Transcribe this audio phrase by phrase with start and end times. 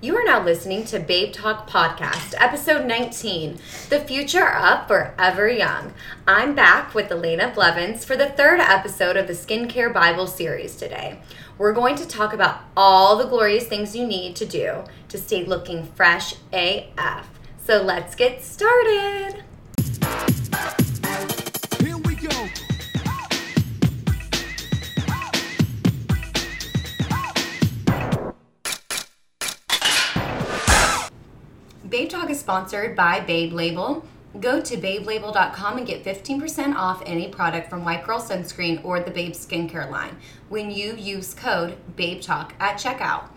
[0.00, 3.58] You are now listening to Babe Talk Podcast, episode 19
[3.88, 5.92] The Future of Forever Young.
[6.24, 11.18] I'm back with Elena Blevins for the third episode of the Skincare Bible series today.
[11.58, 15.44] We're going to talk about all the glorious things you need to do to stay
[15.44, 17.28] looking fresh AF.
[17.58, 19.42] So let's get started.
[32.48, 34.02] Sponsored by Babe Label.
[34.40, 39.10] Go to babelabel.com and get 15% off any product from White Girl Sunscreen or the
[39.10, 40.16] Babe Skincare line
[40.48, 43.28] when you use code Babe Talk at checkout.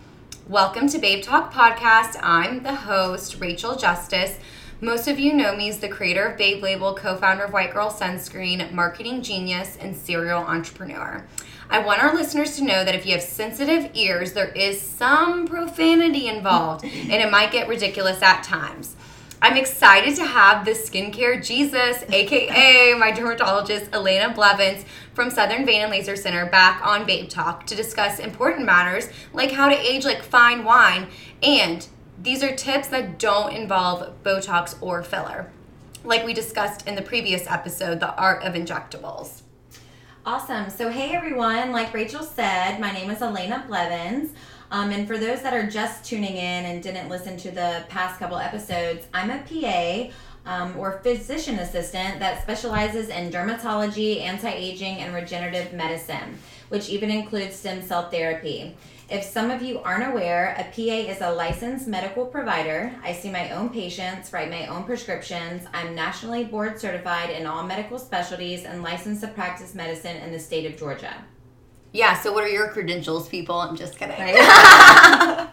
[0.47, 2.21] Welcome to Babe Talk Podcast.
[2.23, 4.39] I'm the host, Rachel Justice.
[4.79, 7.73] Most of you know me as the creator of Babe Label, co founder of White
[7.73, 11.27] Girl Sunscreen, marketing genius, and serial entrepreneur.
[11.71, 15.47] I want our listeners to know that if you have sensitive ears, there is some
[15.47, 18.97] profanity involved and it might get ridiculous at times.
[19.41, 24.83] I'm excited to have the skincare Jesus, aka my dermatologist Elena Blevins
[25.13, 29.51] from Southern Vein and Laser Center, back on Babe Talk to discuss important matters like
[29.51, 31.07] how to age like fine wine.
[31.41, 31.87] And
[32.21, 35.49] these are tips that don't involve Botox or filler,
[36.03, 39.40] like we discussed in the previous episode, The Art of Injectables.
[40.23, 40.69] Awesome.
[40.69, 44.29] So, hey everyone, like Rachel said, my name is Elena Blevins.
[44.69, 48.19] Um, and for those that are just tuning in and didn't listen to the past
[48.19, 50.11] couple episodes, I'm a PA
[50.45, 56.37] um, or physician assistant that specializes in dermatology, anti aging, and regenerative medicine,
[56.69, 58.75] which even includes stem cell therapy.
[59.11, 62.95] If some of you aren't aware, a PA is a licensed medical provider.
[63.03, 65.67] I see my own patients, write my own prescriptions.
[65.73, 70.39] I'm nationally board certified in all medical specialties and licensed to practice medicine in the
[70.39, 71.13] state of Georgia.
[71.91, 73.55] Yeah, so what are your credentials, people?
[73.55, 74.15] I'm just kidding.
[74.17, 75.47] uh,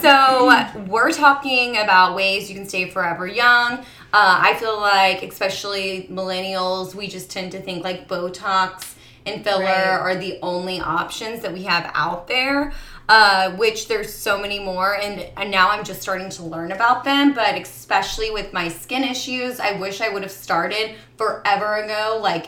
[0.00, 3.84] so we're talking about ways you can stay forever young.
[4.12, 8.96] Uh, I feel like, especially millennials, we just tend to think like Botox
[9.34, 9.98] and filler Right.
[10.00, 12.72] are the only options that we have out there.
[13.08, 17.02] Uh, which there's so many more, and, and now I'm just starting to learn about
[17.02, 17.32] them.
[17.34, 22.46] But especially with my skin issues, I wish I would have started forever ago, like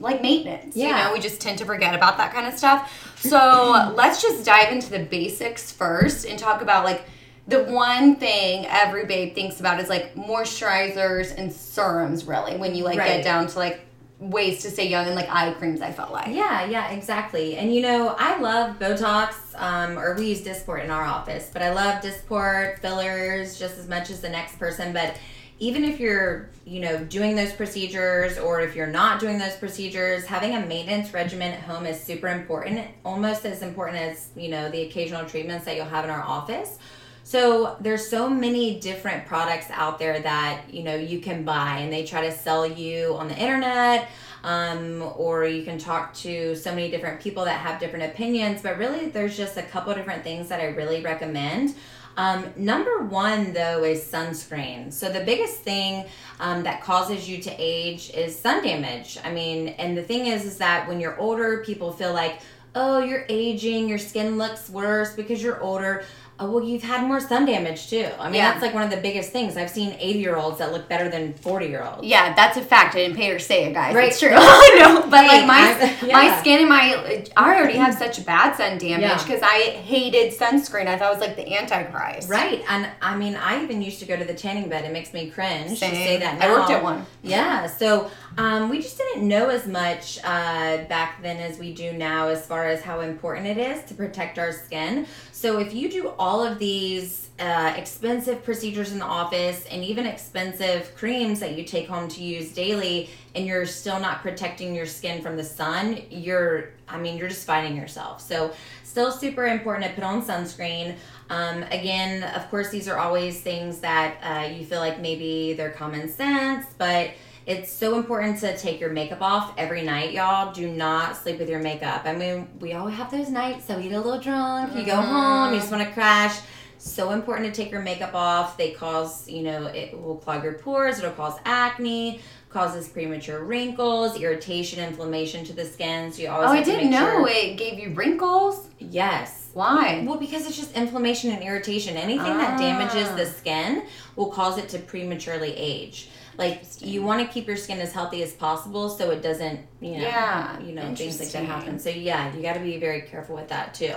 [0.00, 0.74] like maintenance.
[0.74, 1.04] You Yeah.
[1.04, 2.92] know, we just tend to forget about that kind of stuff.
[3.20, 3.38] So
[3.94, 7.02] let's just dive into the basics first and talk about like
[7.46, 12.82] the one thing every babe thinks about is like moisturizers and serums really when you
[12.82, 13.06] like Right.
[13.18, 13.80] get down to like
[14.20, 16.28] ways to stay young and like eye creams I felt like.
[16.28, 17.56] Yeah, yeah, exactly.
[17.56, 21.62] And you know, I love Botox, um, or we use Dysport in our office, but
[21.62, 24.92] I love Dysport fillers just as much as the next person.
[24.92, 25.16] But
[25.60, 30.24] even if you're, you know, doing those procedures or if you're not doing those procedures,
[30.24, 34.70] having a maintenance regimen at home is super important, almost as important as, you know,
[34.70, 36.78] the occasional treatments that you'll have in our office.
[37.28, 41.92] So there's so many different products out there that you know you can buy, and
[41.92, 44.08] they try to sell you on the internet,
[44.44, 48.62] um, or you can talk to so many different people that have different opinions.
[48.62, 51.74] But really, there's just a couple different things that I really recommend.
[52.16, 54.90] Um, number one, though, is sunscreen.
[54.90, 56.06] So, the biggest thing
[56.40, 59.18] um, that causes you to age is sun damage.
[59.22, 62.40] I mean, and the thing is, is that when you're older, people feel like,
[62.74, 66.04] oh, you're aging, your skin looks worse because you're older.
[66.40, 68.06] Oh, well, you've had more sun damage too.
[68.18, 68.50] I mean, Yeah.
[68.52, 69.56] that's like one of the biggest things.
[69.56, 72.06] I've seen 80 year olds that look better than 40 year olds.
[72.06, 72.94] Yeah, that's a fact.
[72.94, 73.92] I didn't pay her to say it, guys.
[73.94, 74.08] Right.
[74.08, 74.30] It's true.
[74.78, 78.78] Know, but like my I- my skin and my I already have such bad sun
[78.78, 79.20] damage Yeah.
[79.20, 80.86] because I hated sunscreen.
[80.86, 82.28] I thought it was like the antichrist.
[82.28, 82.62] Right.
[82.68, 84.84] And I mean, I even used to go to the tanning bed.
[84.84, 87.04] It makes me cringe to say that I worked at one.
[87.22, 87.66] Yeah.
[87.66, 92.28] So um, we just didn't know as much uh, back then as we do now
[92.28, 95.06] as far as how important it is to protect our skin.
[95.38, 100.04] So if you do all of these uh, expensive procedures in the office and even
[100.04, 104.84] expensive creams that you take home to use daily and you're still not protecting your
[104.84, 108.20] skin from the sun, you're, I mean, you're just fighting yourself.
[108.20, 110.96] So still super important to put on sunscreen.
[111.30, 115.70] Um, again, of course, these are always things that uh, you feel like maybe they're
[115.70, 117.12] common sense, but
[117.48, 120.52] it's so important to take your makeup off every night, y'all.
[120.52, 122.02] Do not sleep with your makeup.
[122.04, 124.96] I mean, we all have those nights that we get a little drunk, you go
[124.96, 126.38] home, you just want to crash.
[126.76, 128.56] So important to take your makeup off.
[128.58, 134.20] They cause, you know, it will clog your pores, it'll cause acne, causes premature wrinkles,
[134.20, 136.12] irritation, inflammation to the skin.
[136.12, 137.28] So you always Oh, I didn't know sure.
[137.30, 138.68] it gave you wrinkles.
[138.78, 139.48] Yes.
[139.54, 140.04] Why?
[140.06, 141.96] Well, because it's just inflammation and irritation.
[141.96, 143.16] Anything that damages Ah.
[143.16, 143.84] the skin
[144.16, 146.10] will cause it to prematurely age.
[146.38, 149.92] Like you want to keep your skin as healthy as possible so it doesn't, you
[149.98, 151.78] know, Yeah, you know, things like that happen.
[151.78, 153.94] So yeah, you got to be very careful with that too.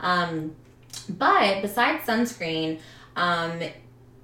[0.00, 0.56] Um,
[1.08, 2.80] But besides sunscreen,
[3.14, 3.60] um,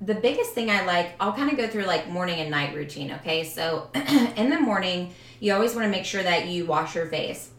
[0.00, 3.12] the biggest thing I like, I'll kind of go through like morning and night routine.
[3.12, 7.06] Okay, so in the morning, you always want to make sure that you wash your
[7.06, 7.50] face.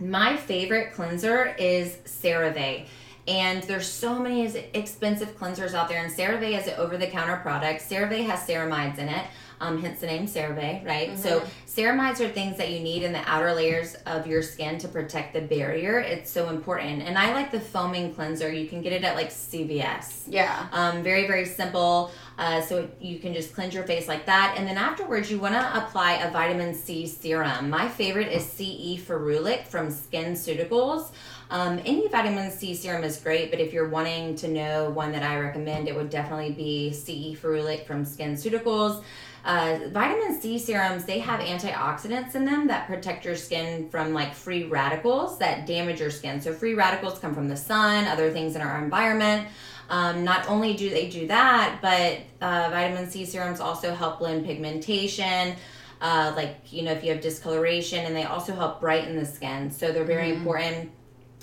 [0.00, 2.86] My favorite cleanser is CeraVe.
[3.28, 7.82] And there's so many expensive cleansers out there, and CeraVe is an over-the-counter product.
[7.88, 9.26] CeraVe has ceramides in it
[9.60, 11.10] um, hence the name CeraVe, right?
[11.10, 11.16] Mm-hmm.
[11.16, 14.88] So ceramides are things that you need in the outer layers of your skin to
[14.88, 15.98] protect the barrier.
[15.98, 17.02] It's so important.
[17.02, 18.52] And I like the foaming cleanser.
[18.52, 20.24] You can get it at like CVS.
[20.28, 20.66] Yeah.
[20.72, 22.10] Um, very, very simple.
[22.38, 24.56] Uh, so you can just cleanse your face like that.
[24.58, 27.70] And then afterwards, you want to apply a vitamin C serum.
[27.70, 31.12] My favorite is CE Ferulic from SkinCeuticals.
[31.48, 35.22] Um, any vitamin C serum is great, but if you're wanting to know one that
[35.22, 39.04] I recommend, it would definitely be CE Ferulic from SkinCeuticals.
[39.44, 44.34] Uh, vitamin C serums, they have antioxidants in them that protect your skin from like
[44.34, 46.40] free radicals that damage your skin.
[46.40, 49.46] So, free radicals come from the sun, other things in our environment.
[49.88, 54.44] Um, not only do they do that, but uh, vitamin C serums also help blend
[54.44, 55.54] pigmentation.
[56.00, 59.70] Uh, like, you know, if you have discoloration, and they also help brighten the skin.
[59.70, 60.38] So, they're very mm-hmm.
[60.38, 60.90] important.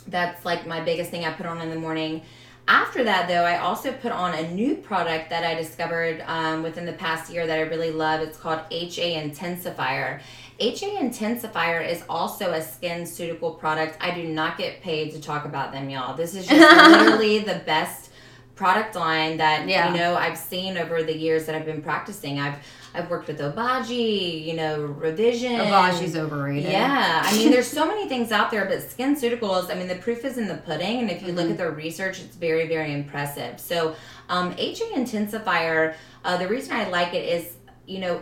[0.08, 2.22] That's like my biggest thing I put on in the morning.
[2.68, 6.86] After that, though, I also put on a new product that I discovered um, within
[6.86, 8.22] the past year that I really love.
[8.22, 10.22] It's called HA Intensifier.
[10.60, 13.98] HA Intensifier is also a SkinCeutical product.
[14.00, 16.16] I do not get paid to talk about them, y'all.
[16.16, 18.12] This is just literally the best
[18.56, 19.92] product line that yeah.
[19.92, 22.40] you know I've seen over the years that I've been practicing.
[22.40, 22.60] I've
[22.94, 25.54] I've worked with Obagi, you know, Revision.
[25.54, 26.72] Obagi's overrated.
[26.72, 30.24] Yeah, I mean, there's so many things out there, but SkinCeuticals, I mean, the proof
[30.26, 31.38] is in the pudding, and if you mm-hmm.
[31.38, 33.60] look at their research, it's very, very impressive.
[33.60, 33.96] So,
[34.30, 37.54] um, HA Intensifier, uh, the reason I like it is,
[37.88, 38.22] you know,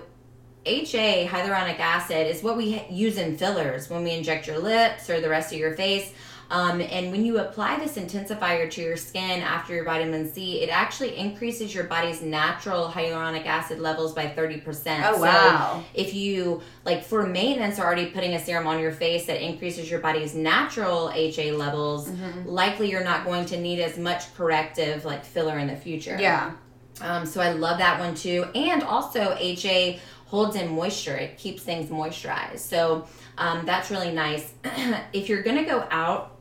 [0.65, 5.19] HA, hyaluronic acid, is what we use in fillers when we inject your lips or
[5.19, 6.13] the rest of your face.
[6.51, 10.69] Um, and when you apply this intensifier to your skin after your vitamin C, it
[10.69, 15.01] actually increases your body's natural hyaluronic acid levels by 30%.
[15.05, 15.77] Oh, wow.
[15.77, 19.41] So if you, like for maintenance, are already putting a serum on your face that
[19.41, 22.49] increases your body's natural HA levels, mm-hmm.
[22.49, 26.17] likely you're not going to need as much corrective like filler in the future.
[26.19, 26.51] Yeah.
[26.99, 28.45] Um, so I love that one too.
[28.53, 30.01] And also HA
[30.31, 31.18] holds in moisture.
[31.18, 32.60] It keeps things moisturized.
[32.60, 33.06] So
[33.38, 34.54] um, that's really nice.
[35.12, 36.38] if you're to go out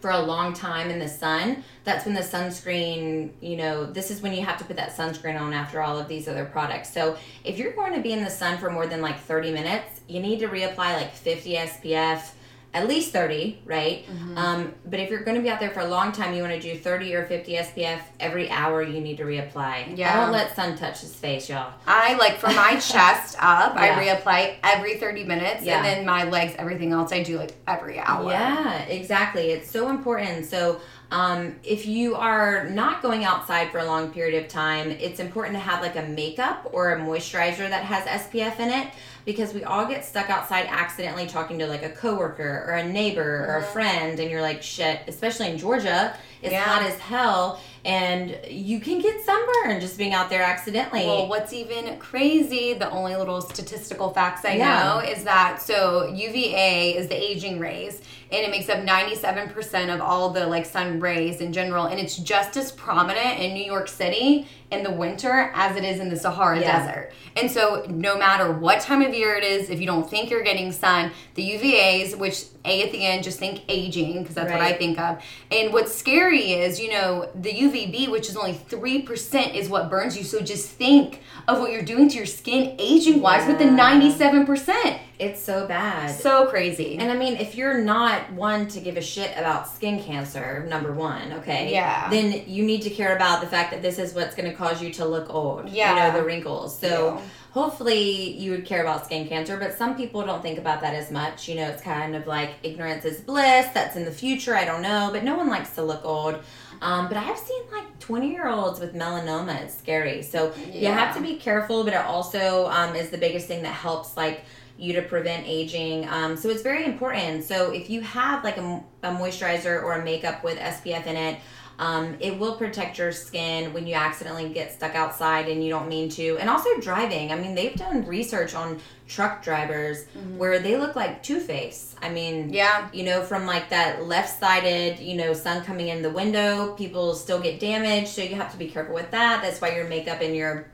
[0.00, 4.22] for a long time in the sun, that's when the sunscreen, you know, this is
[4.22, 6.92] when you have to put that sunscreen on after all of these other products.
[6.92, 10.02] So if you're going to be in the sun for more than like 30 minutes,
[10.06, 12.30] you need to reapply like 50 SPF
[12.76, 14.06] at least 30, right?
[14.06, 14.36] Mm-hmm.
[14.36, 16.52] Um, but if you're going to be out there for a long time, you want
[16.52, 19.96] to do 30 or 50 SPF every hour you need to reapply.
[19.96, 20.12] Yeah.
[20.12, 21.72] I don't let sun touch his face, y'all.
[21.86, 23.98] I like for my chest up, yeah.
[23.98, 25.64] I reapply every 30 minutes.
[25.64, 25.78] Yeah.
[25.78, 28.30] And then my legs, everything else, I do like every hour.
[28.30, 29.52] Yeah, exactly.
[29.52, 30.44] It's so important.
[30.44, 35.20] So, um, if you are not going outside for a long period of time, it's
[35.20, 38.92] important to have like a makeup or a moisturizer that has SPF in it
[39.26, 43.44] because we all get stuck outside accidentally talking to like a coworker or a neighbor
[43.46, 43.72] or a mm-hmm.
[43.72, 46.62] friend and you're like shit especially in georgia it's yeah.
[46.62, 51.06] hot as hell and you can get sunburn just being out there accidentally.
[51.06, 54.82] Well, what's even crazy, the only little statistical facts I yeah.
[54.82, 58.02] know is that so UVA is the aging rays
[58.32, 62.16] and it makes up 97% of all the like sun rays in general and it's
[62.16, 66.16] just as prominent in New York City in the winter as it is in the
[66.16, 66.84] Sahara yeah.
[66.84, 67.12] Desert.
[67.36, 70.42] And so no matter what time of year it is, if you don't think you're
[70.42, 74.58] getting sun, the UVAs, which A at the end, just think aging because that's right.
[74.58, 75.22] what I think of.
[75.52, 80.16] And what's scary is, you know, the UVB, which is only 3% is what burns
[80.16, 80.24] you.
[80.24, 83.48] So just think of what you're doing to your skin aging wise yeah.
[83.48, 85.00] with the 97%.
[85.18, 86.14] It's so bad.
[86.14, 86.98] So crazy.
[86.98, 90.92] And I mean, if you're not one to give a shit about skin cancer, number
[90.92, 91.72] one, okay?
[91.72, 92.10] Yeah.
[92.10, 94.82] Then you need to care about the fact that this is what's going to cause
[94.82, 95.70] you to look old.
[95.70, 95.90] Yeah.
[95.90, 96.78] You know, the wrinkles.
[96.78, 97.22] So yeah.
[97.52, 101.10] hopefully you would care about skin cancer, but some people don't think about that as
[101.10, 101.48] much.
[101.48, 103.68] You know, it's kind of like ignorance is bliss.
[103.72, 104.54] That's in the future.
[104.54, 105.08] I don't know.
[105.12, 106.42] But no one likes to look old.
[106.80, 109.62] Um, but I've seen like 20 year olds with melanoma.
[109.62, 110.22] It's scary.
[110.22, 110.74] So yeah.
[110.74, 114.16] you have to be careful, but it also um, is the biggest thing that helps,
[114.16, 114.44] like,
[114.78, 116.08] you to prevent aging.
[116.08, 117.44] Um, so it's very important.
[117.44, 121.40] So if you have like a, a moisturizer or a makeup with SPF in it,
[121.78, 125.88] um, it will protect your skin when you accidentally get stuck outside and you don't
[125.88, 126.38] mean to.
[126.38, 127.32] And also driving.
[127.32, 130.38] I mean, they've done research on truck drivers mm-hmm.
[130.38, 131.94] where they look like Two Face.
[132.00, 136.00] I mean, yeah, you know, from like that left sided, you know, sun coming in
[136.00, 138.08] the window, people still get damaged.
[138.08, 139.42] So you have to be careful with that.
[139.42, 140.68] That's why your makeup and your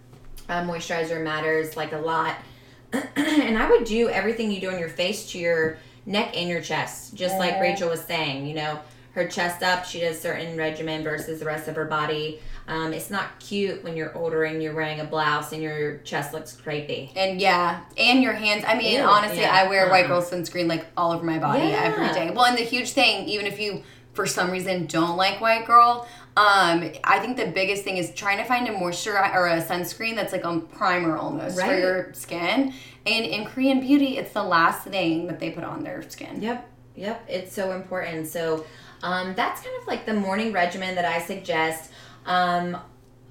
[0.48, 2.36] uh, moisturizer matters like a lot.
[2.92, 6.60] and I would do everything you do on your face to your neck and your
[6.60, 8.46] chest, just like Rachel was saying.
[8.46, 8.80] You know,
[9.14, 9.84] her chest up.
[9.84, 12.40] She does certain regimen versus the rest of her body.
[12.68, 16.32] Um, it's not cute when you're older and you're wearing a blouse and your chest
[16.32, 17.10] looks crepey.
[17.16, 18.64] And yeah, and your hands.
[18.66, 19.52] I mean, Ew, honestly, yeah.
[19.52, 20.20] I wear white Uh-uh.
[20.20, 21.82] girl sunscreen like all over my body Yeah.
[21.82, 22.30] every day.
[22.34, 23.82] Well, and the huge thing, even if you
[24.14, 28.38] for some reason don't like white girl, um, I think the biggest thing is trying
[28.38, 32.72] to find a moisture or a sunscreen that's like a primer almost for your skin.
[33.06, 36.40] And in Korean beauty, it's the last thing that they put on their skin.
[36.40, 37.24] Yep, yep.
[37.28, 38.28] It's so important.
[38.28, 38.64] So
[39.02, 41.90] um, that's kind of like the morning regimen that I suggest.
[42.26, 42.76] Um,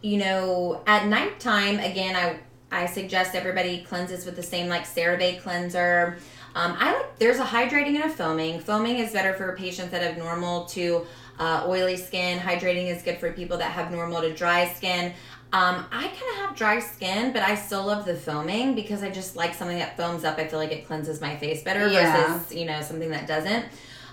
[0.02, 2.40] you know, at nighttime, again, I
[2.74, 6.18] I suggest everybody cleanses with the same like CeraVe cleanser.
[6.56, 8.60] Um, I like there's a hydrating and a foaming.
[8.60, 11.06] Foaming is better for patients that have normal to
[11.40, 12.40] uh, oily skin.
[12.40, 15.14] Hydrating is good for people that have normal to dry skin.
[15.54, 19.10] Um, I kind of have dry skin, but I still love the foaming because I
[19.10, 20.38] just like something that foams up.
[20.38, 22.38] I feel like it cleanses my face better Yeah.
[22.38, 23.66] versus you know something that doesn't.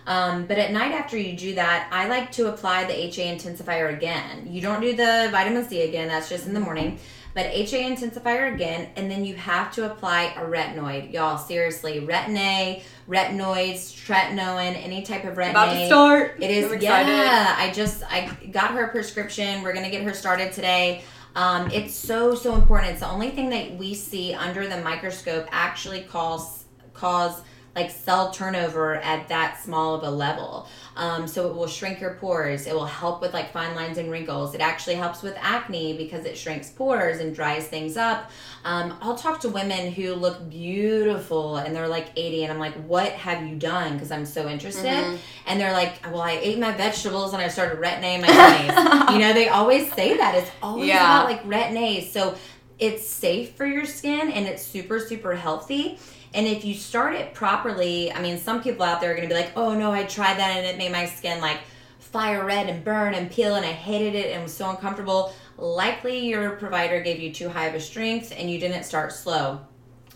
[0.09, 3.95] Um, but at night after you do that, I like to apply the HA intensifier
[3.95, 4.49] again.
[4.51, 6.99] You don't do the vitamin C again, that's just in the morning.
[7.35, 11.13] But HA intensifier again, and then you have to apply a retinoid.
[11.13, 16.37] Y'all, seriously, retin A, retinoids, tretinoin, any type of retin About to start.
[16.41, 17.55] It is yeah.
[17.59, 19.63] I just I got her a prescription.
[19.63, 21.03] We're gonna get her started today.
[21.37, 22.93] Um, it's so so important.
[22.93, 27.43] It's the only thing that we see under the microscope actually cause cause
[27.77, 30.67] like cell turnover at that small of a level.
[30.97, 32.67] Um, so it will shrink your pores.
[32.67, 34.55] It will help with like fine lines and wrinkles.
[34.55, 38.31] It actually helps with acne because it shrinks pores and dries things up.
[38.65, 42.75] Um, I'll talk to women who look beautiful and they're like 80 and I'm like,
[42.85, 43.93] what have you done?
[43.93, 45.21] Because I'm so interested.
[45.47, 49.13] And they're like, well, I ate my vegetables and I started retin-A my 20s.
[49.13, 50.35] you know, they always say that.
[50.35, 50.97] It's always Yeah.
[51.23, 52.07] about like retin-A.
[52.09, 52.35] So
[52.81, 55.99] it's safe for your skin and it's super, super healthy.
[56.35, 59.35] And if you start it properly, I mean, some people out there are going to
[59.35, 61.59] be like, oh no, I tried that and it made my skin like
[61.99, 65.33] fire red and burn and peel and I hated it and was so uncomfortable.
[65.57, 69.61] Likely your provider gave you too high of a strength and you didn't start slow.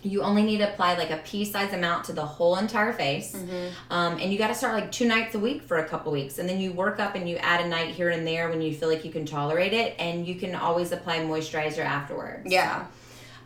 [0.04, 3.34] You only need to apply like a pea size amount to the whole entire face.
[3.90, 6.38] Um, and you got to start like two nights a week for a couple weeks.
[6.38, 8.74] And then you work up and you add a night here and there when you
[8.74, 9.94] feel like you can tolerate it.
[10.00, 12.50] And you can always apply moisturizer afterwards.
[12.50, 12.86] Yeah.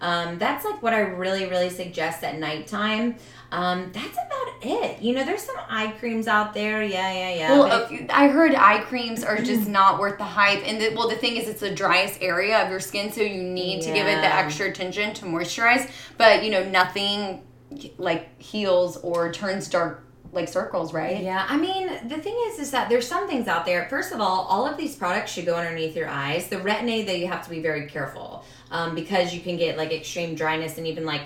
[0.00, 3.16] Um, that's like what I really, really suggest at nighttime.
[3.52, 5.00] Um, that's about it.
[5.00, 6.82] You know, there's some eye creams out there.
[6.82, 7.50] Yeah, yeah, yeah.
[7.52, 11.08] Well, uh, I heard eye creams are just not worth the hype, and the, well,
[11.08, 14.06] the thing is, it's the driest area of your skin, so you need to give
[14.06, 15.90] it the extra attention to moisturize.
[16.18, 17.42] But you know, nothing
[17.98, 20.05] like heals or turns dark
[20.36, 21.22] like circles, right?
[21.22, 23.88] Yeah, I mean, the thing is, is that there's some things out there.
[23.90, 26.46] First of all, all of these products should go underneath your eyes.
[26.48, 29.90] The retin-A, that you have to be very careful um, because you can get like
[29.92, 31.22] extreme dryness and even like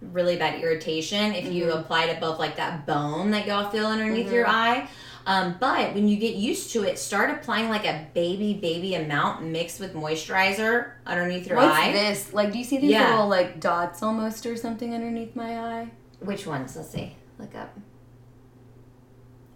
[0.00, 4.32] really bad irritation if you apply it above like that bone that y'all feel underneath
[4.32, 4.88] your eye.
[5.24, 9.44] Um, but when you get used to it, start applying like a baby, baby amount
[9.44, 11.92] mixed with moisturizer underneath your What's eye.
[11.92, 12.32] this?
[12.32, 13.10] Like, do you see these Yeah.
[13.10, 15.90] little like dots almost or something underneath my eye?
[16.18, 16.74] Which ones?
[16.76, 17.14] Let's see.
[17.38, 17.76] Look up.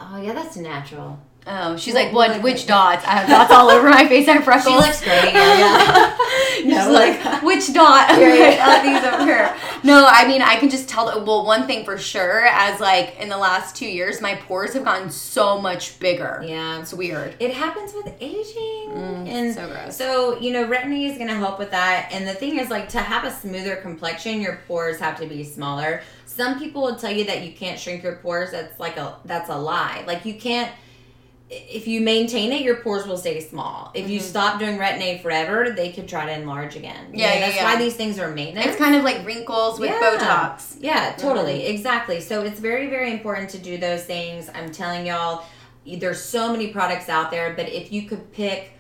[0.00, 1.18] Oh yeah, that's natural.
[1.48, 2.42] Oh, she's Well, like, what?
[2.42, 3.04] Which dots?
[3.06, 4.26] I have dots all over my face.
[4.26, 4.74] I have freckles.
[4.74, 5.32] She looks great.
[5.32, 6.16] Yeah, yeah.
[6.56, 8.10] She's No, like, like- which dot?
[8.10, 8.66] I'm Yeah, like, yeah.
[8.66, 9.56] oh, these over here.
[9.84, 11.06] No, I mean, I can just tell.
[11.06, 14.72] That, well, one thing for sure, as like in the last two years, my pores
[14.74, 16.42] have gotten so much bigger.
[16.44, 16.80] yeah.
[16.80, 17.36] It's weird.
[17.38, 18.90] It happens with aging.
[18.90, 19.96] Mm, and so gross.
[19.96, 22.08] So, you know, retin-A is going to help with that.
[22.10, 25.44] And the thing is, like, to have a smoother complexion, your pores have to be
[25.44, 26.02] smaller.
[26.36, 28.50] Some people will tell you that you can't shrink your pores.
[28.50, 30.04] That's like a, that's a lie.
[30.06, 30.70] Like, you can't,
[31.48, 33.90] if you maintain it, your pores will stay small.
[33.94, 34.28] If you mm-hmm.
[34.28, 37.12] stop doing retin-A forever, they could try to enlarge again.
[37.14, 37.64] Yeah, yeah, That's yeah.
[37.64, 38.66] why these things are maintenance.
[38.66, 40.00] It's kind of like wrinkles with Yeah.
[40.00, 40.76] Botox.
[40.80, 41.20] Yeah, mm-hmm.
[41.20, 41.66] totally.
[41.66, 42.20] Exactly.
[42.20, 44.50] So it's very, very important to do those things.
[44.54, 45.44] I'm telling y'all,
[45.86, 48.72] there's so many products out there, but if you could pick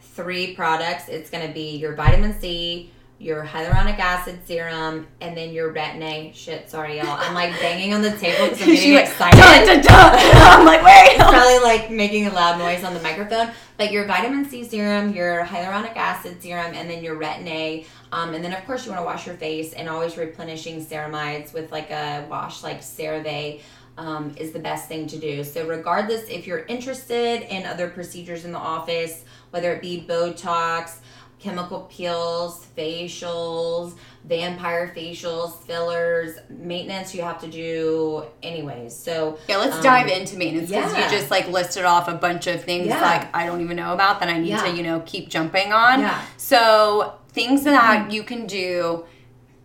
[0.00, 2.92] three products, it's going to be your vitamin C,
[3.24, 6.32] your hyaluronic acid serum, and then your retin-A.
[6.34, 7.18] Shit, sorry, y'all.
[7.18, 9.38] I'm like banging on the table because I'm getting like, excited.
[9.38, 10.14] dun, dun, dun.
[10.34, 11.12] I'm like, wait.
[11.12, 13.50] It's probably like making a loud noise on the microphone.
[13.78, 17.86] But your vitamin C serum, your hyaluronic acid serum, and then your retin A.
[18.12, 21.54] Um, and then, of course, you want to wash your face and always replenishing ceramides
[21.54, 23.60] with like a wash like CeraVe.
[23.96, 25.44] Um, is the best thing to do.
[25.44, 30.96] So, regardless if you're interested in other procedures in the office, whether it be Botox,
[31.38, 38.96] chemical peels, facials, vampire facials, fillers, maintenance you have to do anyways.
[38.96, 41.04] So, Yeah, let's um, dive into maintenance because yeah.
[41.10, 43.00] you just like listed off a bunch of things Yeah.
[43.00, 44.62] like I don't even know about that I need Yeah.
[44.64, 46.00] to, you know, keep jumping on.
[46.00, 46.22] Yeah.
[46.38, 49.04] So things that you can do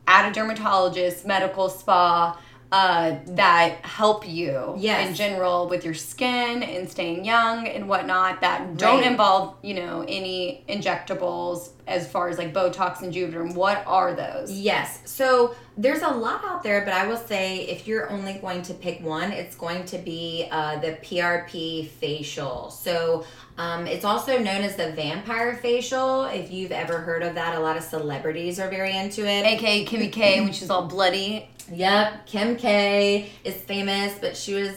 [0.08, 2.38] at a dermatologist, medical spa,
[2.72, 5.10] uh, that help you Yes.
[5.10, 9.08] in general with your skin and staying young and whatnot that don't Right.
[9.12, 14.52] involve you know any injectables as far as like botox and juvederm what are those
[14.52, 15.00] Yes.
[15.06, 18.74] So there's a lot out there, but I will say if you're only going to
[18.74, 22.70] pick one, it's going to be uh, the PRP facial.
[22.70, 23.24] So
[23.58, 26.26] um, it's also known as the vampire facial.
[26.26, 29.46] If you've ever heard of that, a lot of celebrities are very into it.
[29.46, 34.76] aka kimmy k when she's all bloody Yep, Kim K is famous, but she was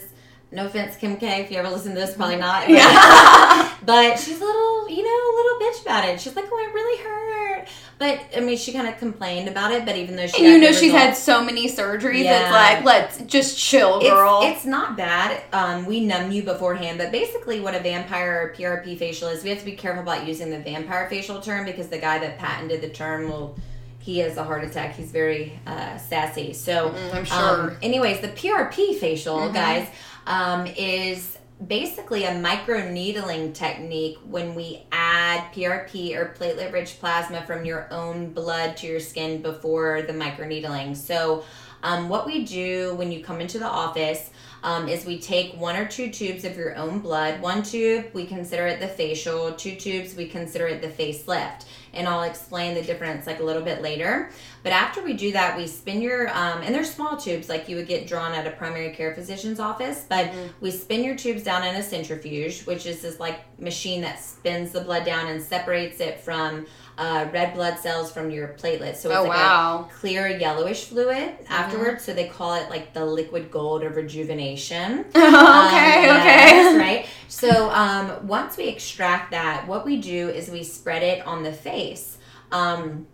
[0.51, 1.41] no offense, Kim K.
[1.41, 2.69] If you ever listen to this, probably not.
[2.69, 3.73] Yeah.
[3.85, 6.21] but she's a little, you know, a little bitch about it.
[6.21, 9.83] She's like, "Oh, it really hurt," but I mean, she kind of complained about it.
[9.85, 12.43] But even though she, and you know she's had so many surgeries Yeah.
[12.43, 15.41] it's like let's just chill girl It's, it's not bad.
[15.51, 19.49] Um, we numb you beforehand, but basically, what a vampire or PRP facial is, we
[19.49, 22.81] have to be careful about using the vampire facial term because the guy that patented
[22.81, 23.57] the term will.
[24.03, 24.95] He has a heart attack.
[24.95, 26.51] He's very uh, sassy.
[26.51, 27.37] So, Mm, I'm sure.
[27.37, 29.53] um, anyways, the PRP facial, Mhm.
[29.53, 29.87] guys,
[30.27, 37.45] um, is basically a micro needling technique when we add PRP or platelet rich plasma
[37.47, 40.95] from your own blood to your skin before the micro needling.
[40.95, 41.45] So,
[41.81, 44.29] um, what we do when you come into the office
[44.63, 47.41] um, is we take one or two tubes of your own blood.
[47.41, 49.51] One tube, we consider it the facial.
[49.51, 51.65] Two tubes, we consider it the facelift.
[51.93, 54.31] And I'll explain the difference like a little bit later.
[54.63, 57.75] But after we do that, we spin your, um, and they're small tubes like you
[57.75, 60.05] would get drawn at a primary care physician's office.
[60.07, 64.21] But we spin your tubes down in a centrifuge, which is this like machine that
[64.21, 66.65] spins the blood down and separates it from
[66.97, 68.97] uh, red blood cells from your platelets.
[68.97, 72.05] So it's oh like a clear yellowish fluid afterwards.
[72.05, 75.05] So they call it like the liquid gold of rejuvenation.
[75.15, 77.05] okay Um, okay yes, right.
[77.27, 81.51] So um, once we extract that, what we do is we spread it on the
[81.51, 82.17] face.
[82.51, 83.07] Um,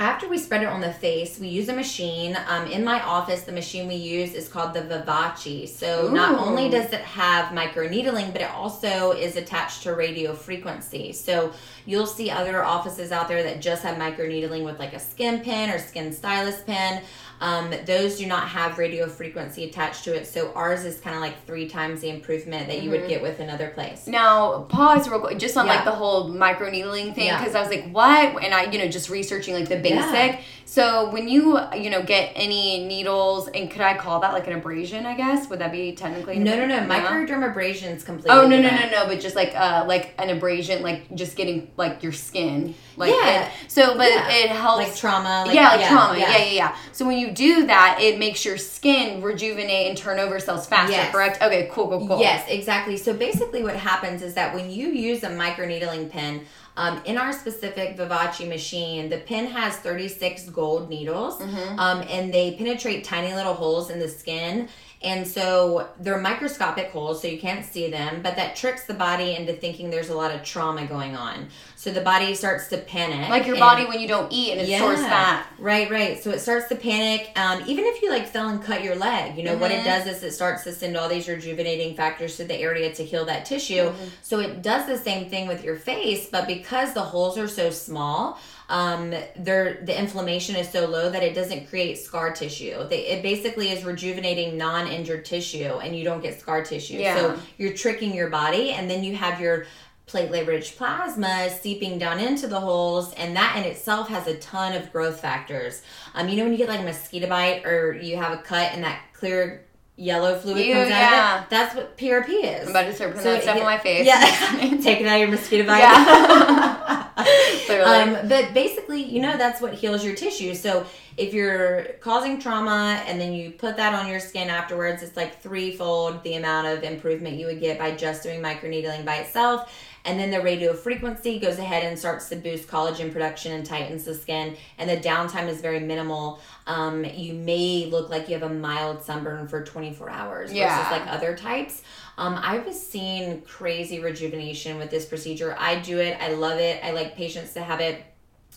[0.00, 2.38] after we spread it on the face, we use a machine.
[2.46, 5.68] Um, in my office, the machine we use is called the Vivace.
[5.68, 11.12] So not only does it have microneedling, but it also is attached to radio frequency.
[11.12, 11.52] So
[11.84, 15.80] you'll see other offices out there that just have microneedling with like a SkinPen or
[15.80, 17.02] skin stylus pin.
[17.40, 20.26] Um, those do not have radio frequency attached to it.
[20.26, 23.38] So ours is kind of like three times the improvement that you would get with
[23.40, 24.06] another place.
[24.06, 25.74] Now, pause real quick, just on Yeah.
[25.76, 27.38] like the whole micro needling thing, Yeah.
[27.38, 28.42] because I was like, what?
[28.42, 29.94] And I, you know, just researching like the basic.
[30.12, 30.40] Yeah.
[30.64, 34.52] So when you, you know, get any needles, and could I call that like an
[34.52, 35.06] abrasion?
[35.06, 36.38] I guess would that be technically?
[36.38, 36.80] No, no, no.
[36.86, 38.30] Microdermabrasion is completely.
[38.32, 38.92] Oh no no different.
[38.92, 39.06] no no!
[39.08, 43.26] But just like uh like an abrasion, like just getting like your skin, like Yeah.
[43.44, 44.28] and- so, but Yeah.
[44.30, 45.44] it helps Like trauma.
[45.46, 46.18] Like, yeah, like trauma.
[46.18, 46.36] Yeah.
[46.38, 50.38] yeah, yeah, So when you do that, it makes your skin rejuvenate and turn over
[50.40, 50.92] cells faster.
[50.92, 51.12] Yes.
[51.12, 51.42] Correct?
[51.42, 52.20] Okay, cool, cool, cool.
[52.20, 52.96] Yes, exactly.
[52.96, 56.44] So basically, what happens is that when you use a microneedling pin,
[56.76, 61.78] um, in our specific Vivace machine, the pin has 36 gold needles, Mm-hmm.
[61.78, 64.68] um, and they penetrate tiny little holes in the skin.
[65.00, 69.36] And so they're microscopic holes, so you can't see them, but that tricks the body
[69.36, 71.48] into thinking there's a lot of trauma going on.
[71.78, 73.28] So the body starts to panic.
[73.30, 75.46] Like your body when you don't eat and it stores fat.
[75.60, 76.20] Right, right.
[76.20, 77.30] So it starts to panic.
[77.36, 79.84] Um, even if you like fell and cut your leg, you know what it Mhm.
[79.84, 83.24] does is it starts to send all these rejuvenating factors to the area to heal
[83.26, 83.92] that tissue.
[84.22, 87.70] So it does the same thing with your face, but because the holes are so
[87.70, 92.88] small, um, they're, the inflammation is so low that it doesn't create scar tissue.
[92.88, 96.94] They, it basically is rejuvenating non-injured tissue, and you don't get scar tissue.
[96.94, 97.16] Yeah.
[97.16, 99.66] So you're tricking your body, and then you have your
[100.08, 104.74] platelet rich plasma seeping down into the holes and that in itself has a ton
[104.74, 105.82] of growth factors
[106.14, 108.72] um you know when you get like a mosquito bite or you have a cut
[108.72, 109.64] and that clear
[109.96, 111.38] yellow fluid Ew, comes out yeah.
[111.38, 113.60] of it that's what PRP is I'm about to start putting So that stuff it-
[113.60, 114.06] on my face.
[114.06, 114.20] yeah
[114.82, 117.04] take it out your mosquito bite Yeah.
[117.66, 117.84] Clearly.
[118.16, 120.54] um, but basically, you know, that's what heals your tissue.
[120.54, 125.16] So if you're causing trauma and then you put that on your skin afterwards, it's
[125.16, 129.74] like threefold the amount of improvement you would get by just doing microneedling by itself.
[130.08, 134.04] And then the radio frequency goes ahead and starts to boost collagen production and tightens
[134.04, 134.56] the skin.
[134.78, 136.40] And the downtime is very minimal.
[136.66, 140.78] Um, you may look like you have a mild sunburn for 24 hours Yeah.
[140.78, 141.82] versus like other types.
[142.16, 145.54] Um, I've seen crazy rejuvenation with this procedure.
[145.58, 146.16] I do it.
[146.18, 146.82] I love it.
[146.82, 148.02] I like patients to have it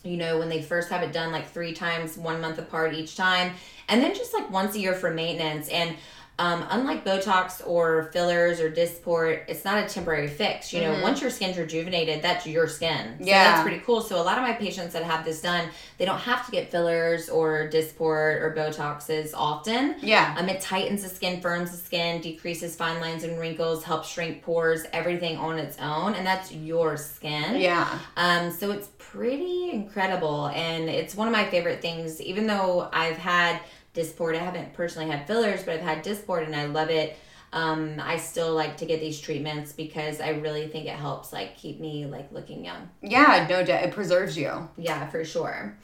[0.04, 3.16] you know, when they first have it done like three times, one month apart each
[3.16, 3.54] time,
[3.88, 5.70] and then just like once a year for maintenance.
[5.70, 5.96] And
[6.42, 10.74] um, unlike Botox or fillers or Dysport, it's not a temporary fix.
[10.74, 11.04] You know, Mhm.
[11.04, 13.16] once your skin's rejuvenated, that's your skin.
[13.20, 13.44] So Yeah.
[13.52, 14.02] that's pretty cool.
[14.02, 15.66] So a lot of my patients that have this done,
[16.00, 19.96] they don't have to get fillers or Dysport or Botoxes often.
[20.02, 20.36] yeah.
[20.38, 24.42] Um, it tightens the skin, firms the skin, decreases fine lines and wrinkles, helps shrink
[24.42, 27.60] pores, everything on its own, and that's your skin.
[27.60, 27.88] Yeah.
[28.18, 32.20] Um, so it's pretty incredible, and it's one of my favorite things.
[32.22, 33.60] Even though I've had
[33.94, 34.36] Dysport.
[34.36, 37.18] I haven't personally had fillers, but I've had Dysport and I love it.
[37.54, 41.58] Um, I still like to get these treatments because I really think it helps like
[41.58, 42.90] keep me like looking young.
[43.02, 43.84] Yeah, no doubt.
[43.84, 44.70] It preserves you.
[44.78, 45.78] Yeah, for sure.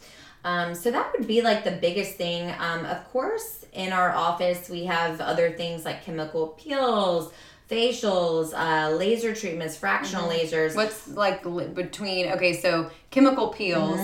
[0.46, 2.54] Um, so that would be like the biggest thing.
[2.58, 7.34] Um, of course, in our office, we have other things like chemical peels,
[7.70, 10.56] facials, uh, laser treatments, fractional Mm-hmm.
[10.56, 10.76] lasers.
[10.76, 14.00] What's like li- between, okay, so chemical peels,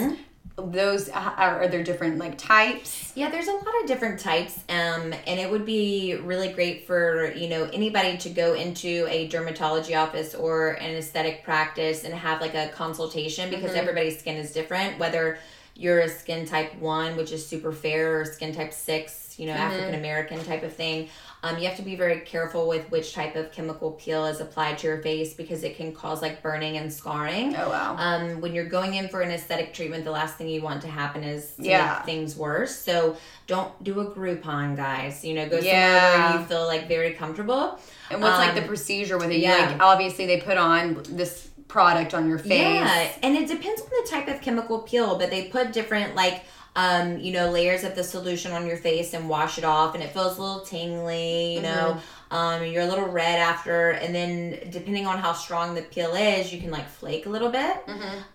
[0.55, 3.11] those uh, are, are there different like types?
[3.15, 7.33] Yeah, there's a lot of different types, um, and it would be really great for
[7.33, 12.39] you know anybody to go into a dermatology office or an aesthetic practice and have
[12.39, 13.79] like a consultation because mm-hmm.
[13.79, 14.99] everybody's skin is different.
[14.99, 15.39] Whether
[15.75, 19.53] you're a skin type one, which is super fair, or skin type six, you know,
[19.53, 19.61] mm-hmm.
[19.63, 21.09] African American type of thing.
[21.45, 24.77] Um, you have to be very careful with which type of chemical peel is applied
[24.77, 27.53] to your face because it can cause like burning and scarring.
[27.58, 27.97] Oh, wow.
[27.99, 30.88] Um, when you're going in for an aesthetic treatment, the last thing you want to
[30.88, 31.95] happen is to Yeah.
[31.97, 32.73] make things worse.
[32.73, 35.25] So don't do a Groupon, guys.
[35.25, 35.99] You know, go Yeah.
[36.13, 37.77] somewhere where you feel like very comfortable.
[38.10, 39.39] And what's like the Um, procedure with it?
[39.39, 39.58] Yeah.
[39.69, 42.51] like obviously they put on this product on your face.
[42.62, 46.43] Yeah, and it depends on the type of chemical peel, but they put different like
[46.75, 50.03] um, you know, layers of the solution on your face and wash it off, and
[50.03, 51.55] it feels a little tingly.
[51.55, 51.97] You know,
[52.33, 54.35] um, you're a little red after, and then
[54.71, 57.75] depending on how strong the peel is, you can like flake a little bit,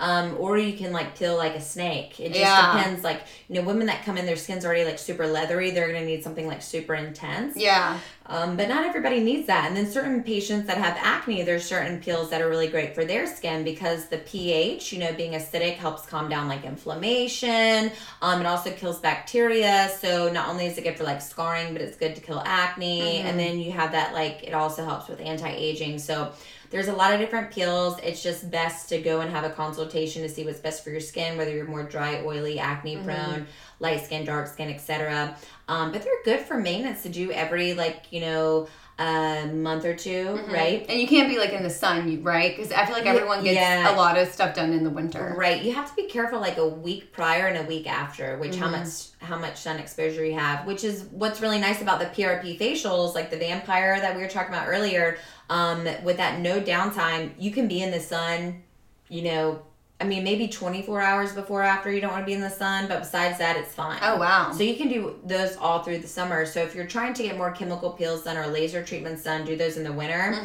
[0.01, 2.19] um, or you can like peel like a snake.
[2.21, 2.77] It just Yeah.
[2.77, 3.03] depends.
[3.05, 5.71] Like you know, women that come in, their skin's already like super leathery.
[5.73, 7.57] They're gonna need something like super intense.
[7.57, 7.99] Yeah.
[8.31, 9.67] Um, but not everybody needs that.
[9.69, 13.03] And then certain patients that have acne, there's certain peels that are really great for
[13.07, 17.91] their skin because the pH, you know, being acidic helps calm down like inflammation.
[18.23, 19.91] Um, it also kills bacteria.
[20.01, 23.19] So not only is it good for like scarring, but it's good to kill acne.
[23.21, 25.99] And then you have that like it also helps with anti-aging.
[25.99, 26.33] So
[26.71, 27.99] there's a lot of different peels.
[28.03, 31.01] It's just best to go and have a consultation to see what's best for your
[31.01, 33.47] skin, whether you're more dry, oily, acne prone,
[33.81, 35.37] light skin, dark skin, etc.
[35.69, 39.95] Um, but they're good for maintenance to do every like you know a month or
[39.95, 40.85] 2 right?
[40.89, 42.57] And you can't be like in the sun, right?
[42.57, 43.95] Because I feel like everyone gets yeah.
[43.95, 45.35] a lot of stuff done in the winter.
[45.37, 45.63] Right.
[45.63, 48.69] You have to be careful like a week prior and a week after, which how
[48.69, 48.89] much
[49.21, 53.15] how much sun exposure you have, which is what's really nice about the PRP facials,
[53.15, 55.19] like the vampire that we were talking about earlier.
[55.49, 58.63] Um, with that no downtime, you can be in the sun,
[59.09, 59.63] you know,
[60.01, 62.51] I mean maybe 24 hours before or after you don't want to be in the
[62.51, 63.99] sun, but besides that it's fine.
[64.01, 64.53] Oh wow.
[64.53, 66.47] So you can do those all through the summer.
[66.47, 69.57] So if you're trying to get more chemical peels done or laser treatments done, do
[69.57, 70.37] those in the winter.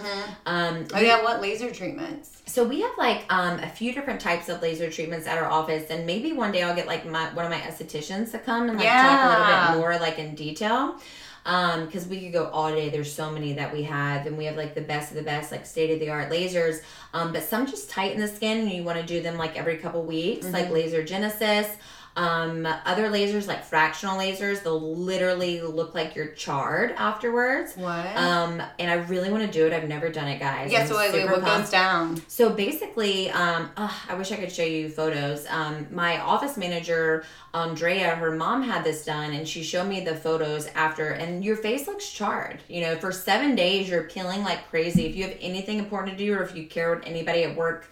[0.48, 2.42] Um, oh yeah, what laser treatments?
[2.46, 5.90] so we have like um, a few different types of laser treatments at our office,
[5.90, 8.78] and maybe one day I'll get like my one of my estheticians to come and
[8.78, 11.00] like talk a little bit more like in detail.
[11.46, 12.90] Um, because we could go all day.
[12.90, 15.52] There's so many that we have, and we have like the best of the best,
[15.52, 16.82] like state of the art lasers.
[17.14, 19.78] Um, but some just tighten the skin, and you want to do them like every
[19.78, 21.68] couple weeks, like laser genesis.
[22.16, 27.76] Um, other lasers like fractional lasers, they'll literally look like you're charred afterwards.
[27.76, 28.06] What?
[28.16, 29.74] Um, and I really want to do it.
[29.74, 30.72] I've never done it, guys.
[30.72, 30.82] yeah.
[30.82, 31.64] I'm So wait, wait, what pumped.
[31.64, 32.22] goes down?
[32.28, 35.48] So basically, um, ugh, I wish I could show you photos.
[35.50, 37.24] Um, my office manager,
[37.54, 41.10] Andrea, her mom had this done, and she showed me the photos after.
[41.10, 42.60] And your face looks charred.
[42.68, 45.06] You know, for seven days, you're peeling like crazy.
[45.08, 47.90] If you have anything important to do, or if you care what anybody at work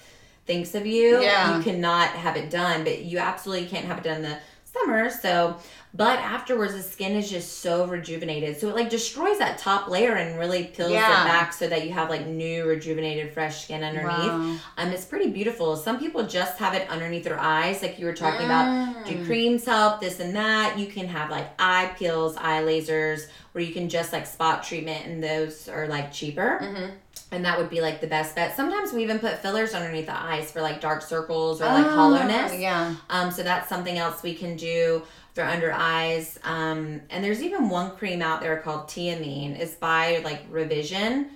[0.52, 1.58] thinks of you, Yeah.
[1.58, 2.84] you cannot have it done.
[2.84, 4.38] But you absolutely can't have it done in the
[4.74, 5.10] summer.
[5.10, 5.58] So,
[5.94, 8.58] but afterwards, the skin is just so rejuvenated.
[8.60, 11.24] So it like destroys that top layer and really peels Yeah.
[11.24, 14.32] it back so that you have like new, rejuvenated, fresh skin underneath.
[14.32, 14.56] Wow.
[14.78, 15.76] Um, it's pretty beautiful.
[15.76, 18.68] Some people just have it underneath their eyes, like you were talking about.
[18.68, 19.06] Mm.
[19.06, 20.00] Do creams help?
[20.00, 20.78] This and that.
[20.80, 25.06] You can have like eye peels, eye lasers, where you can just like spot treatment,
[25.06, 26.60] and those are like cheaper.
[26.62, 26.86] Mm-hmm.
[27.34, 28.56] And that would be like the best bet.
[28.58, 31.90] Sometimes we even put fillers underneath the eyes for like dark circles or like Oh,
[31.96, 32.58] hollowness.
[32.60, 32.96] Yeah.
[33.10, 36.38] Um, so that's something else we can do for under eyes.
[36.44, 39.58] Um, and there's even one cream out there called Teamine.
[39.58, 41.30] It's by like Revision.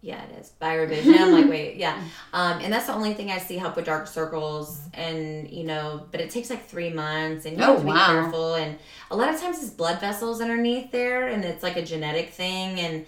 [0.00, 1.14] Yeah, it is by Revision.
[1.14, 2.02] I'm like, wait, yeah.
[2.32, 4.80] Um, and that's the only thing I see help with dark circles.
[4.94, 7.92] And you know, but it takes like three months, and you Oh, have to be
[7.92, 8.54] careful.
[8.54, 8.76] And
[9.12, 12.80] a lot of times it's blood vessels underneath there, and it's like a genetic thing.
[12.80, 13.06] And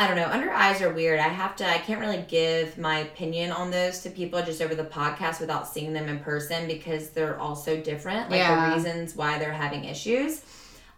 [0.00, 0.26] I don't know.
[0.28, 1.18] Under eyes are weird.
[1.18, 1.68] I have to.
[1.68, 5.66] I can't really give my opinion on those to people just over the podcast without
[5.66, 8.30] seeing them in person because they're all so different.
[8.30, 8.68] Like Yeah.
[8.70, 10.42] the reasons why they're having issues.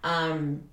[0.04, 0.64] Um.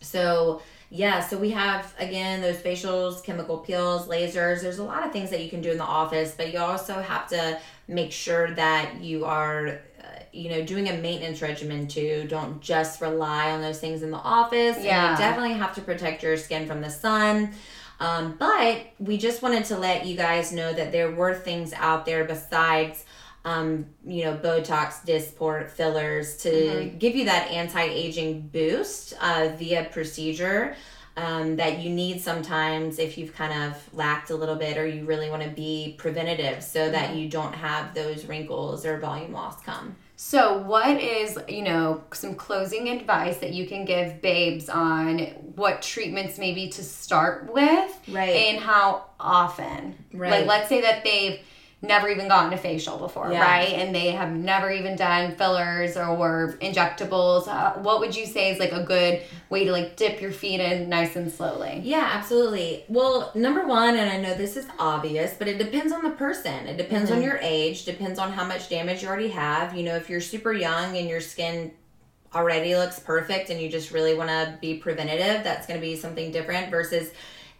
[0.00, 1.20] So yeah.
[1.20, 4.62] So we have again those facials, chemical peels, lasers.
[4.62, 6.94] There's a lot of things that you can do in the office, but you also
[6.94, 7.58] have to
[7.88, 9.80] make sure that you are
[10.36, 14.16] you know doing a maintenance regimen too don't just rely on those things in the
[14.18, 15.12] office and Yeah.
[15.12, 17.52] you definitely have to protect your skin from the sun
[17.98, 22.04] um, but we just wanted to let you guys know that there were things out
[22.06, 23.04] there besides
[23.46, 26.98] um, you know, Botox, Dysport, fillers to Mm-hmm.
[26.98, 30.74] give you that anti-aging boost uh, via procedure.
[31.18, 35.06] Um, that you need sometimes if you've kind of lacked a little bit or you
[35.06, 37.18] really want to be preventative so that Mm-hmm.
[37.20, 39.96] you don't have those wrinkles or volume loss come.
[40.18, 45.18] So, what is, you know, some closing advice that you can give babes on
[45.56, 48.00] what treatments maybe to start with?
[48.08, 48.30] Right.
[48.30, 49.94] And how often?
[50.14, 50.30] Right.
[50.30, 51.40] Like, let's say that they've
[51.82, 53.42] never even gotten a facial before, Yeah.
[53.42, 53.74] right?
[53.74, 57.46] And they have never even done fillers or injectables.
[57.48, 60.58] Uh, what would you say is like a good way to like dip your feet
[60.60, 61.80] in nice and slowly?
[61.84, 62.84] Yeah, absolutely.
[62.88, 66.66] Well, number one, and I know this is obvious, but it depends on the person.
[66.66, 69.76] It depends on your age, depends on how much damage you already have.
[69.76, 71.72] You know, if you're super young and your skin
[72.34, 75.94] already looks perfect and you just really want to be preventative, that's going to be
[75.94, 77.10] something different versus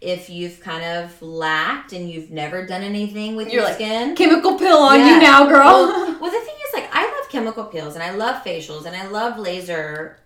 [0.01, 4.15] if you've kind of lacked and you've never done anything with You're your like, skin.
[4.15, 5.15] Chemical peel on Yeah.
[5.15, 5.65] you now, girl.
[5.65, 8.95] Well, well, the thing is, like, I love chemical peels and I love facials and
[8.95, 10.19] I love laser.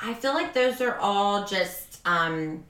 [0.00, 2.64] I feel like those are all just um,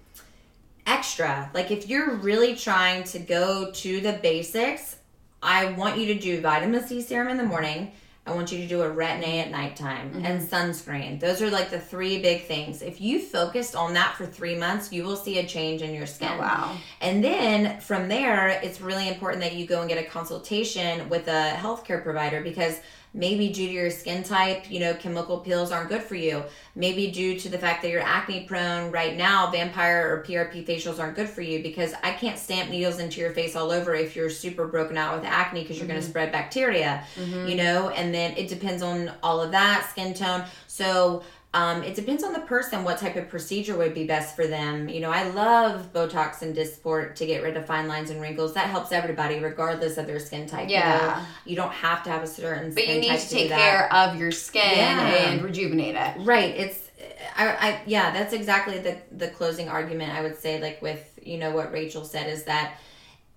[0.86, 1.50] extra.
[1.54, 4.96] Like, if you're really trying to go to the basics,
[5.42, 7.92] I want you to do vitamin C serum in the morning.
[8.30, 10.24] I want you to do a retin-A at nighttime Mm-hmm.
[10.24, 11.20] and sunscreen.
[11.20, 12.80] Those are like the three big things.
[12.82, 16.06] If you focused on that for three months, you will see a change in your
[16.06, 16.30] skin.
[16.32, 16.76] Oh, wow.
[17.00, 21.28] And then from there, it's really important that you go and get a consultation with
[21.28, 22.78] a healthcare provider because
[23.12, 26.44] maybe due to your skin type, you know, chemical peels aren't good for you.
[26.76, 31.00] Maybe due to the fact that you're acne prone right now, vampire or PRP facials
[31.00, 34.14] aren't good for you because I can't stamp needles into your face all over if
[34.14, 36.10] you're super broken out with acne because you're going to mm-hmm.
[36.10, 37.56] spread bacteria, you mm-hmm.
[37.56, 40.44] know, and then it depends on all of that, skin tone.
[40.68, 44.46] So, um, it depends on the person what type of procedure would be best for
[44.46, 44.88] them.
[44.88, 48.54] You know, I love Botox and Dysport to get rid of fine lines and wrinkles.
[48.54, 50.68] That helps everybody, regardless of their skin type.
[50.68, 50.80] you know.
[50.82, 51.26] Yeah.
[51.44, 53.92] you, don't have to have a certain But skin you need type to take care
[53.92, 55.06] of your skin Yeah.
[55.30, 56.24] and rejuvenate it.
[56.24, 56.54] Right.
[56.56, 56.88] It's
[57.36, 61.38] I, I yeah, that's exactly the the closing argument I would say like with, you
[61.38, 62.74] know, what Rachel said is that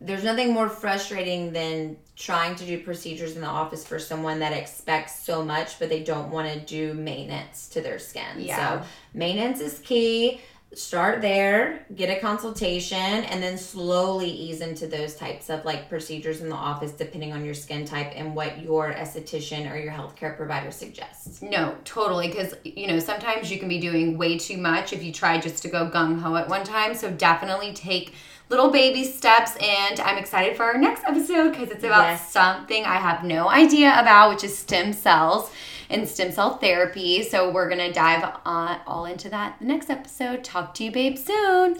[0.06, 4.54] there's nothing more frustrating than trying to do procedures in the office for someone that
[4.54, 8.24] expects so much but they don't want to do maintenance to their skin.
[8.38, 8.82] Yeah.
[8.82, 10.42] So, maintenance is key.
[10.74, 16.42] Start there, get a consultation, and then slowly ease into those types of like procedures
[16.42, 20.36] in the office depending on your skin type and what your esthetician or your healthcare
[20.36, 21.44] provider suggests.
[21.44, 22.28] No, totally.
[22.28, 25.62] Because, you know, sometimes you can be doing way too much if you try just
[25.62, 26.96] to go gung ho at one time.
[26.96, 28.16] So definitely take
[28.50, 29.56] little baby steps.
[29.62, 32.32] And I'm excited for our next episode because it's about Yes.
[32.32, 35.52] something I have no idea about, which is stem cells
[35.90, 37.24] and stem cell therapy.
[37.24, 40.44] So we're going to dive on, all into that the next episode.
[40.44, 41.78] Talk to you, babe, soon.